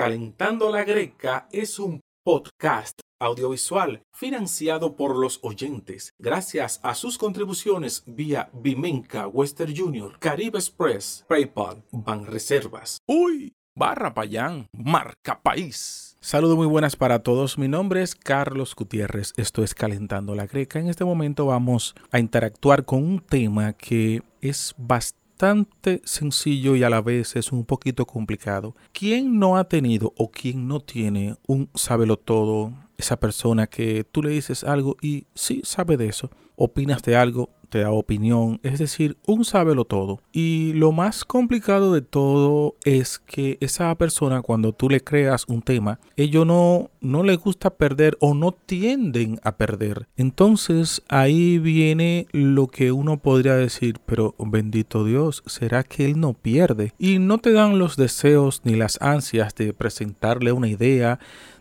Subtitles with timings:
[0.00, 8.02] Calentando la Greca es un podcast audiovisual financiado por los oyentes gracias a sus contribuciones
[8.06, 12.96] vía Vimenca Western Junior, Caribe Express, PayPal, Banreservas.
[13.06, 16.16] Uy, Barra Payán, Marca País.
[16.22, 17.58] Saludos muy buenas para todos.
[17.58, 19.34] Mi nombre es Carlos Gutiérrez.
[19.36, 20.78] Esto es Calentando la Greca.
[20.78, 26.82] En este momento vamos a interactuar con un tema que es bastante bastante sencillo y
[26.82, 28.76] a la vez es un poquito complicado.
[28.92, 32.74] ¿Quién no ha tenido o quién no tiene un sábelo todo?
[32.98, 36.28] Esa persona que tú le dices algo y sí sabe de eso.
[36.56, 40.20] Opinas de algo, te da opinión, es decir, un sábelo todo.
[40.32, 45.62] Y lo más complicado de todo es que esa persona cuando tú le creas un
[45.62, 50.08] tema, ellos no no le gusta perder o no tienden a perder.
[50.16, 56.34] Entonces ahí viene lo que uno podría decir, pero bendito Dios, ¿será que él no
[56.34, 56.92] pierde?
[56.98, 61.18] Y no te dan los deseos ni las ansias de presentarle una idea,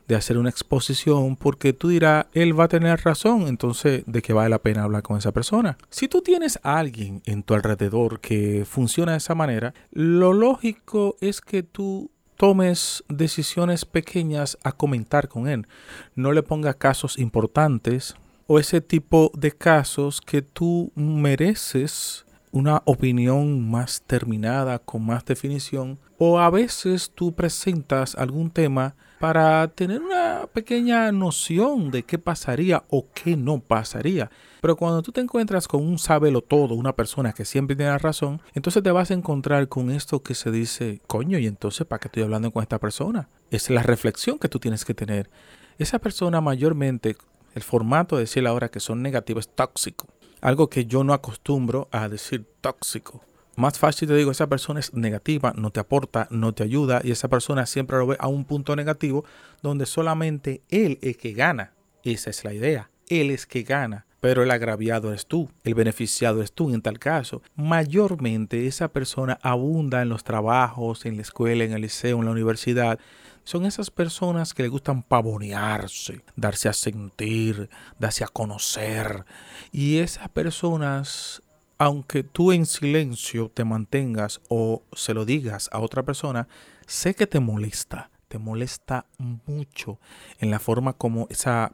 [0.09, 4.33] de hacer una exposición porque tú dirás, él va a tener razón, entonces de qué
[4.33, 5.77] vale la pena hablar con esa persona.
[5.91, 11.41] Si tú tienes alguien en tu alrededor que funciona de esa manera, lo lógico es
[11.41, 15.67] que tú tomes decisiones pequeñas a comentar con él.
[16.15, 18.15] No le pongas casos importantes
[18.47, 25.99] o ese tipo de casos que tú mereces una opinión más terminada, con más definición,
[26.17, 32.83] o a veces tú presentas algún tema para tener una pequeña noción de qué pasaría
[32.89, 34.31] o qué no pasaría.
[34.61, 37.97] Pero cuando tú te encuentras con un sábelo todo, una persona que siempre tiene la
[37.97, 41.99] razón, entonces te vas a encontrar con esto que se dice, coño, y entonces ¿para
[41.99, 43.29] qué estoy hablando con esta persona?
[43.51, 45.29] Es la reflexión que tú tienes que tener.
[45.77, 47.17] Esa persona mayormente,
[47.55, 50.07] el formato de decir ahora que son negativos es tóxico.
[50.41, 53.21] Algo que yo no acostumbro a decir tóxico
[53.59, 57.11] más fácil te digo, esa persona es negativa, no te aporta, no te ayuda y
[57.11, 59.25] esa persona siempre lo ve a un punto negativo
[59.61, 61.73] donde solamente él es que gana.
[62.03, 62.89] Esa es la idea.
[63.07, 64.05] Él es que gana.
[64.21, 67.41] Pero el agraviado es tú, el beneficiado es tú en tal caso.
[67.55, 72.31] Mayormente esa persona abunda en los trabajos, en la escuela, en el liceo, en la
[72.31, 72.99] universidad.
[73.45, 79.25] Son esas personas que le gustan pavonearse, darse a sentir, darse a conocer.
[79.71, 81.41] Y esas personas
[81.79, 86.47] aunque tú en silencio te mantengas o se lo digas a otra persona,
[86.85, 89.05] sé que te molesta, te molesta
[89.47, 89.97] mucho
[90.39, 91.73] en la forma como esa,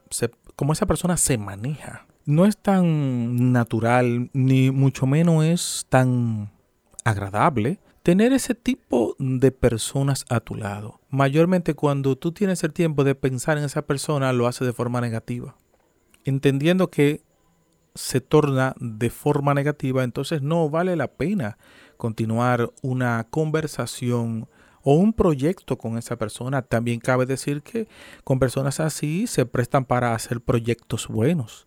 [0.55, 2.05] como esa persona se maneja.
[2.23, 6.51] No es tan natural, ni mucho menos es tan
[7.03, 10.99] agradable tener ese tipo de personas a tu lado.
[11.09, 15.01] Mayormente cuando tú tienes el tiempo de pensar en esa persona, lo hace de forma
[15.01, 15.55] negativa.
[16.23, 17.24] Entendiendo que
[17.95, 21.57] se torna de forma negativa, entonces no vale la pena
[21.97, 24.47] continuar una conversación
[24.83, 26.61] o un proyecto con esa persona.
[26.61, 27.87] También cabe decir que
[28.23, 31.65] con personas así se prestan para hacer proyectos buenos.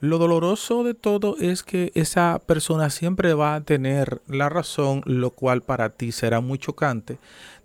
[0.00, 5.30] Lo doloroso de todo es que esa persona siempre va a tener la razón, lo
[5.32, 7.18] cual para ti será muy chocante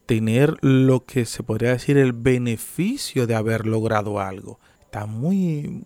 [0.05, 4.59] tener lo que se podría decir el beneficio de haber logrado algo.
[4.81, 5.85] Está muy,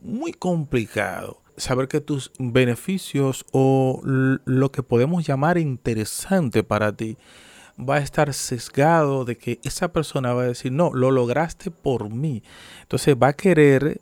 [0.00, 7.16] muy complicado saber que tus beneficios o lo que podemos llamar interesante para ti
[7.78, 12.10] va a estar sesgado de que esa persona va a decir, no, lo lograste por
[12.10, 12.42] mí.
[12.82, 14.00] Entonces va a querer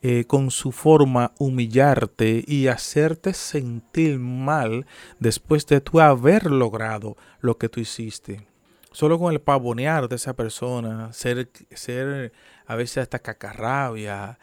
[0.00, 4.86] eh, con su forma humillarte y hacerte sentir mal
[5.18, 8.46] después de tú haber logrado lo que tú hiciste.
[8.92, 12.32] Solo con el pavonear de esa persona, ser, ser
[12.66, 14.38] a veces hasta cacarrabia,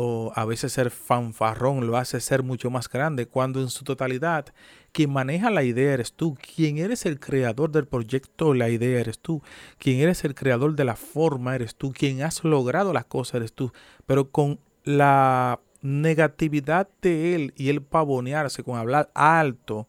[0.00, 4.46] o a veces ser fanfarrón lo hace ser mucho más grande, cuando en su totalidad
[4.92, 9.18] quien maneja la idea eres tú, quien eres el creador del proyecto, la idea eres
[9.18, 9.42] tú,
[9.76, 13.52] quien eres el creador de la forma eres tú, quien has logrado las cosas eres
[13.52, 13.72] tú,
[14.06, 19.88] pero con la negatividad de él y el pavonearse, con hablar alto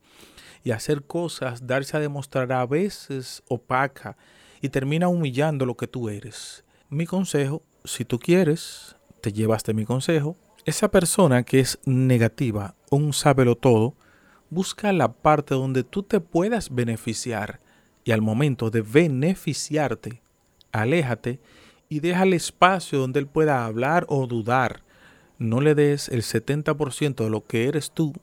[0.64, 4.18] y hacer cosas, darse a demostrar a veces opaca
[4.60, 6.66] y termina humillando lo que tú eres.
[6.90, 10.36] Mi consejo, si tú quieres, te llevaste mi consejo.
[10.66, 13.96] Esa persona que es negativa, un sábelo todo,
[14.50, 17.60] busca la parte donde tú te puedas beneficiar
[18.04, 20.22] y al momento de beneficiarte,
[20.72, 21.40] aléjate
[21.90, 24.84] y deja el espacio donde él pueda hablar o dudar.
[25.38, 28.14] No le des el 70% de lo que eres tú,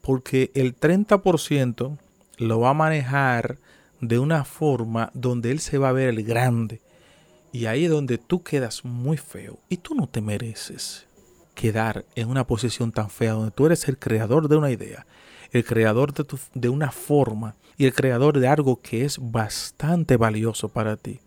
[0.00, 1.98] porque el 30%
[2.38, 3.58] lo va a manejar
[4.00, 6.80] de una forma donde él se va a ver el grande,
[7.52, 9.58] y ahí es donde tú quedas muy feo.
[9.68, 11.06] Y tú no te mereces
[11.54, 15.06] quedar en una posición tan fea donde tú eres el creador de una idea,
[15.50, 16.24] el creador de,
[16.54, 21.20] de una forma y el creador de algo que es bastante valioso para ti.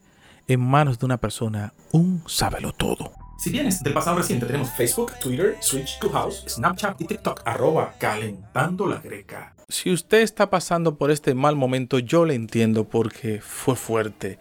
[0.48, 3.14] en manos de una persona un sábelo todo.
[3.38, 8.86] Si vienes del pasado reciente, tenemos Facebook, Twitter, Switch, Clubhouse, Snapchat y TikTok, arroba calentando
[8.86, 9.56] la greca.
[9.68, 14.38] Si usted está pasando por este mal momento, yo le entiendo porque fue fuerte.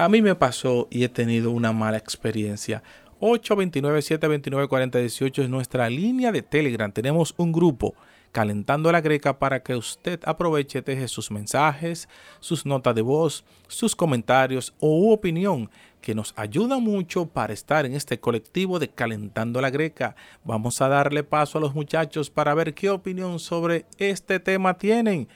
[0.00, 2.82] A mí me pasó y he tenido una mala experiencia.
[3.20, 6.90] 829-729-4018 es nuestra línea de Telegram.
[6.90, 7.94] Tenemos un grupo
[8.32, 12.08] calentando la greca para que usted aproveche deje sus mensajes,
[12.38, 15.68] sus notas de voz, sus comentarios o opinión
[16.00, 20.16] que nos ayuda mucho para estar en este colectivo de calentando la greca.
[20.44, 25.28] Vamos a darle paso a los muchachos para ver qué opinión sobre este tema tienen.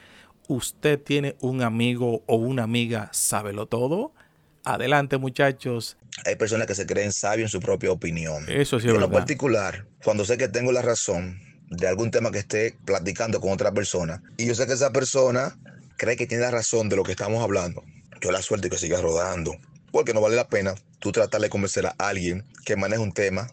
[0.49, 4.15] ¿Usted tiene un amigo o una amiga sábelo todo?
[4.65, 5.97] Adelante muchachos.
[6.25, 8.45] Hay personas que se creen sabios en su propia opinión.
[8.49, 11.39] Eso sí es En lo particular, cuando sé que tengo la razón,
[11.71, 15.57] de algún tema que esté platicando con otra persona y yo sé que esa persona
[15.97, 17.85] cree que tiene la razón de lo que estamos hablando,
[18.21, 19.57] yo la suerte que siga rodando.
[19.93, 23.49] Porque no vale la pena tú tratar de convencer a alguien que maneja un tema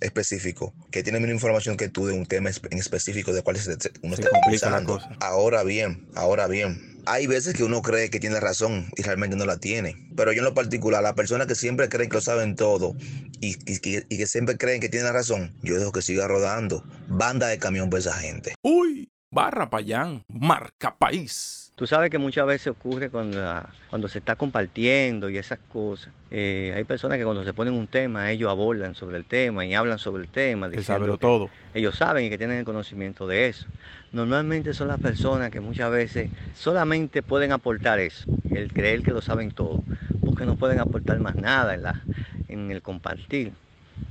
[0.00, 3.56] específico, que tiene menos información que tú de un tema en específico de cuál
[4.02, 5.00] uno está conversando.
[5.18, 9.44] Ahora bien, ahora bien, hay veces que uno cree que tiene razón y realmente no
[9.44, 9.96] la tiene.
[10.16, 12.94] Pero yo en lo particular, las personas que siempre creen que lo saben todo
[13.40, 16.84] y, que siempre creen que tienen razón, yo dejo que siga rodando.
[17.08, 18.54] Banda de camión para esa gente.
[18.62, 21.72] Uy, barra payán, marca país.
[21.76, 23.40] Tú sabes que muchas veces ocurre cuando,
[23.88, 26.12] cuando se está compartiendo y esas cosas.
[26.30, 29.72] Eh, hay personas que cuando se ponen un tema, ellos abordan sobre el tema y
[29.72, 30.68] hablan sobre el tema.
[30.68, 31.48] Diciendo todo.
[31.72, 33.66] Ellos saben y que tienen el conocimiento de eso.
[34.12, 39.22] Normalmente son las personas que muchas veces solamente pueden aportar eso, el creer que lo
[39.22, 39.82] saben todo,
[40.22, 42.02] porque no pueden aportar más nada en, la,
[42.48, 43.52] en el compartir.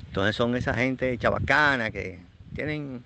[0.07, 2.19] Entonces son esa gente chabacana que
[2.55, 3.03] tienen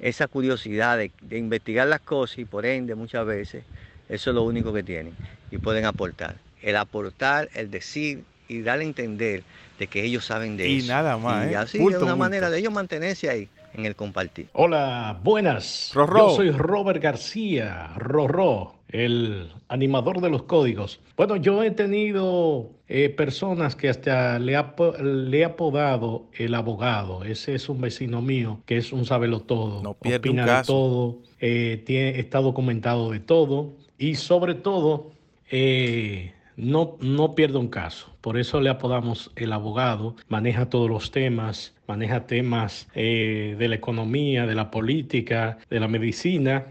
[0.00, 3.64] esa curiosidad de, de investigar las cosas y por ende muchas veces
[4.08, 5.14] eso es lo único que tienen
[5.50, 6.36] y pueden aportar.
[6.62, 9.42] El aportar, el decir y dar a entender
[9.78, 10.84] de que ellos saben de eso.
[10.84, 11.50] Y nada más.
[11.50, 11.56] Y ¿eh?
[11.56, 14.48] así es una manera de ellos mantenerse ahí en el compartir.
[14.52, 15.92] Hola, buenas.
[15.94, 21.00] Yo soy Robert García, Rorro, el animador de los códigos.
[21.16, 27.24] Bueno, yo he tenido eh, personas que hasta le ha, le he apodado el abogado.
[27.24, 29.82] Ese es un vecino mío que es un sabelo todo.
[29.82, 35.10] No pierde Opina de todo, eh, tiene, está documentado de todo y sobre todo
[35.50, 38.14] eh, no, no pierde un caso.
[38.20, 44.46] Por eso le apodamos el abogado, maneja todos los temas, maneja temas de la economía,
[44.46, 46.64] de la política, de la medicina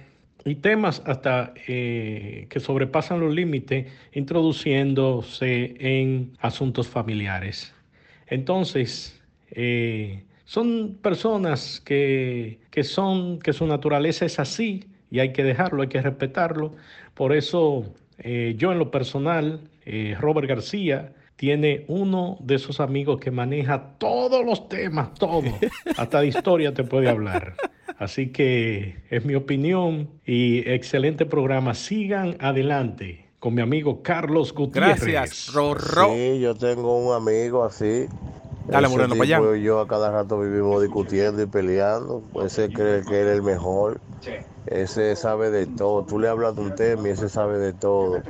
[0.45, 7.73] y temas hasta eh, que sobrepasan los límites introduciéndose en asuntos familiares.
[8.27, 9.21] Entonces,
[10.45, 15.89] son personas que, que, son, que su naturaleza es así y hay que dejarlo, hay
[15.89, 16.73] que respetarlo.
[17.13, 23.19] Por eso eh, yo en lo personal, eh, Robert García, tiene uno de esos amigos
[23.19, 25.41] que maneja todos los temas, todo,
[25.97, 27.55] hasta de historia te puede hablar.
[27.97, 31.73] Así que es mi opinión y excelente programa.
[31.73, 35.03] Sigan adelante con mi amigo Carlos Gutiérrez.
[35.03, 36.13] Gracias, Rorro.
[36.13, 38.07] Sí, yo tengo un amigo así.
[38.67, 39.55] Dale, Moreno, para allá.
[39.57, 42.23] Yo a cada rato vivimos discutiendo y peleando.
[42.43, 43.99] Ese cree que es el mejor.
[44.65, 46.03] Ese sabe de todo.
[46.05, 48.21] Tú le hablas de un tema y ese sabe de todo.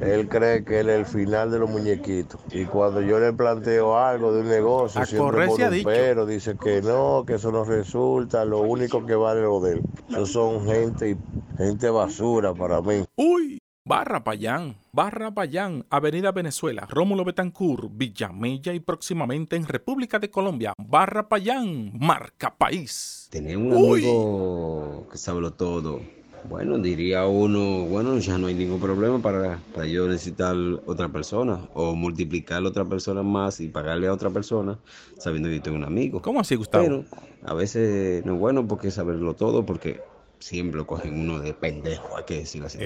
[0.00, 2.40] Él cree que él es el final de los muñequitos.
[2.52, 6.56] Y cuando yo le planteo algo de un negocio, a siempre pone un pero, dice
[6.56, 8.44] que no, que eso no resulta.
[8.44, 9.82] Lo único que vale lo de él.
[10.10, 11.16] Esos son gente,
[11.58, 13.04] gente basura para mí.
[13.16, 13.58] Uy.
[13.86, 20.72] Barra Payán, Barra Payán, Avenida Venezuela, Rómulo Betancourt, Villamella y próximamente en República de Colombia.
[20.78, 23.28] Barra Payán, marca país.
[23.30, 26.00] Tener un amigo que sabe todo.
[26.48, 31.68] Bueno, diría uno, bueno, ya no hay ningún problema para, para yo necesitar otra persona
[31.74, 34.78] o multiplicar a otra persona más y pagarle a otra persona
[35.18, 36.22] sabiendo que yo tengo un amigo.
[36.22, 36.84] ¿Cómo así, Gustavo?
[36.84, 37.04] Pero
[37.44, 40.00] a veces no es bueno porque saberlo todo porque
[40.38, 42.78] siempre lo cogen uno de pendejo, hay que decirlo así.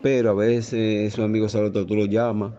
[0.00, 2.52] Pero a veces su amigo sabe todo, tú lo llamas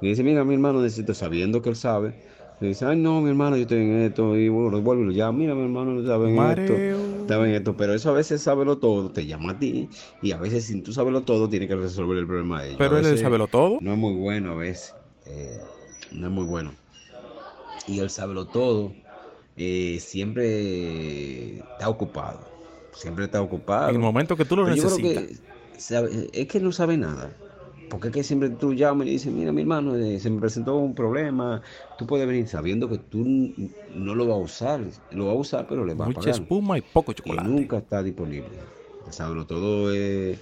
[0.00, 2.14] y dice, mira, mi hermano necesito, sabiendo que él sabe.
[2.60, 4.36] Le dice, ay, no, mi hermano, yo estoy en esto.
[4.36, 6.74] Y bueno, lo vuelve y lo llama, mira, mi hermano, no sabe en esto.
[7.20, 7.76] Estaba en esto.
[7.76, 9.88] Pero eso a veces lo todo, te llama a ti.
[10.22, 12.78] Y a veces, sin tú lo todo, tiene que resolver el problema de ellos.
[12.78, 13.78] Pero él sabe lo todo.
[13.80, 14.94] No es muy bueno a veces.
[15.26, 15.60] Eh,
[16.12, 16.72] no es muy bueno.
[17.86, 18.92] Y él sabe lo todo.
[19.56, 22.40] Eh, siempre está ocupado.
[22.92, 23.90] Siempre está ocupado.
[23.90, 25.40] En el momento que tú lo necesitas
[25.78, 27.30] es que no sabe nada.
[27.88, 30.76] Porque es que siempre tú llamas y dices, mira mi hermano, eh, se me presentó
[30.76, 31.62] un problema,
[31.96, 33.24] tú puedes venir sabiendo que tú
[33.94, 34.80] no lo vas a usar,
[35.12, 36.34] lo vas a usar pero le vas a pagar.
[36.34, 37.48] espuma y poco chocolate.
[37.48, 38.50] nunca está disponible.
[39.10, 40.38] Saberlo todo es,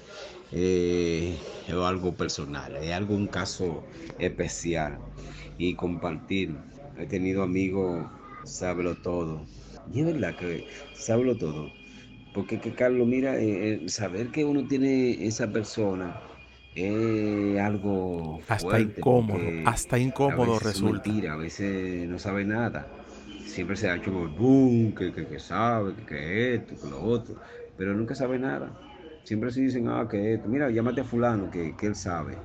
[1.71, 3.81] algo personal, es algo, un caso
[4.19, 4.99] especial.
[5.57, 6.51] y compartir.
[6.99, 8.07] He tenido amigos,
[8.45, 9.41] sábelo todo.
[9.93, 10.65] Y es verdad que
[10.95, 11.71] sábelo todo.
[12.37, 16.21] Porque que Carlos, mira, eh, eh, saber que uno tiene esa persona
[16.75, 21.09] es algo hasta incómodo, hasta incómodo resulta.
[21.09, 22.89] Mentira, a veces no sabe nada.
[23.47, 27.37] Siempre se ha hecho como boom, que, que, sabe, que, esto, que lo otro,
[27.79, 28.71] pero nunca sabe nada.
[29.25, 32.37] Siempre se dicen, ah, que esto, mira, llámate a fulano, que, que él sabe.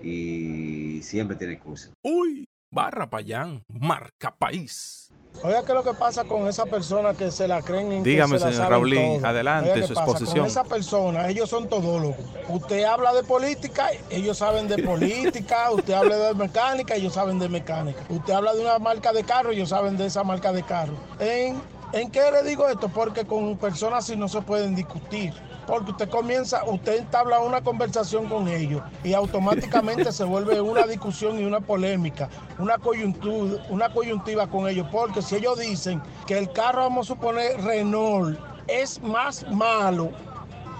[0.00, 1.92] Y siempre tiene cosas.
[2.04, 5.12] Uy, barra payán, marca país.
[5.42, 8.38] Oiga, ¿qué es lo que pasa con esa persona que se la creen en Dígame,
[8.38, 10.38] se señor Raulín, adelante, su exposición.
[10.38, 12.16] Con esa persona, ellos son todólogos.
[12.48, 15.70] Usted habla de política, ellos saben de política.
[15.72, 18.00] usted habla de mecánica, ellos saben de mecánica.
[18.08, 20.94] Usted habla de una marca de carro, ellos saben de esa marca de carro.
[21.18, 21.60] ¿En,
[21.92, 22.88] ¿En qué le digo esto?
[22.88, 25.34] Porque con personas así no se pueden discutir
[25.66, 31.38] porque usted comienza, usted entabla una conversación con ellos y automáticamente se vuelve una discusión
[31.38, 32.28] y una polémica,
[32.58, 37.14] una coyuntura, una coyuntiva con ellos, porque si ellos dicen que el carro, vamos a
[37.14, 40.10] suponer, Renault, es más malo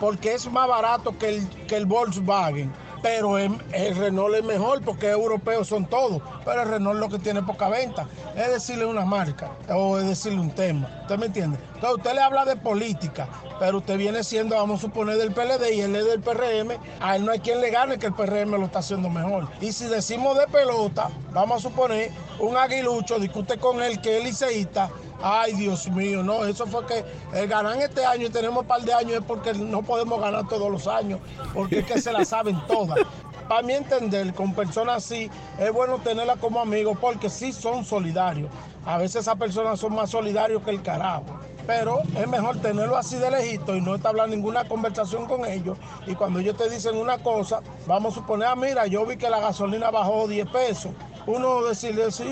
[0.01, 2.73] porque es más barato que el, que el Volkswagen,
[3.03, 3.59] pero el,
[3.97, 8.07] Renault es mejor porque europeos son todos, pero el Renault lo que tiene poca venta
[8.35, 11.59] es decirle una marca o es decirle un tema, ¿usted me entiende?
[11.85, 13.29] Entonces usted le habla de política,
[13.61, 17.17] pero usted viene siendo, vamos a suponer, del PLD y él es del PRM, a
[17.17, 19.49] él no hay quien le gane que el PRM lo está haciendo mejor.
[19.61, 24.25] Y si decimos de pelota, vamos a suponer, un aguilucho discute con él que es
[24.25, 24.89] liceísta,
[25.23, 28.81] Ay, Dios mío, no, eso fue que el ganar este año y tenemos un par
[28.81, 31.21] de años es porque no podemos ganar todos los años,
[31.53, 32.99] porque es que se la saben todas.
[33.47, 38.49] Para mí entender, con personas así, es bueno tenerla como amigos porque sí son solidarios.
[38.87, 41.25] A veces esas personas son más solidarios que el carajo.
[41.67, 45.79] Pero es mejor tenerlo así de lejito y no establecer ninguna conversación con ellos.
[46.07, 49.31] Y cuando ellos te dicen una cosa, vamos a suponer, ah, mira, yo vi que
[49.31, 50.93] la gasolina bajó 10 pesos.
[51.27, 52.27] Uno decirle, sí,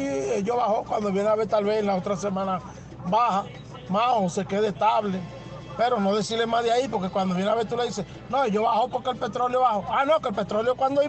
[0.44, 2.60] yo bajó cuando viene a ver tal vez en la otra semana
[3.06, 3.44] baja
[3.88, 5.18] más o se quede estable.
[5.76, 8.46] Pero no decirle más de ahí, porque cuando viene a ver tú le dices, no,
[8.46, 9.84] yo bajo porque el petróleo bajo.
[9.88, 11.00] Ah, no, que el petróleo cuando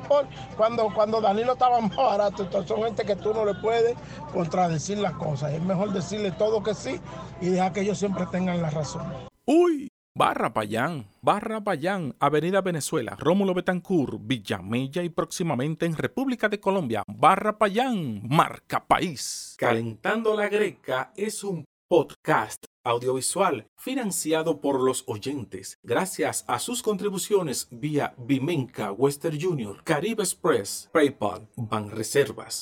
[0.57, 2.43] cuando, cuando Danilo estaba más barato.
[2.43, 3.95] Entonces son gente que tú no le puedes
[4.31, 5.53] contradecir las cosas.
[5.53, 6.99] Es mejor decirle todo que sí
[7.41, 9.03] y dejar que ellos siempre tengan la razón.
[9.45, 16.59] Uy, Barra Payán, Barra Payán, Avenida Venezuela, Rómulo Betancourt, Villamella y próximamente en República de
[16.59, 19.55] Colombia, Barra Payán, Marca País.
[19.57, 27.67] Calentando la Greca es un podcast audiovisual financiado por los oyentes gracias a sus contribuciones
[27.71, 32.61] vía Vimenca Western Junior, Caribe Express, PayPal, Banreservas.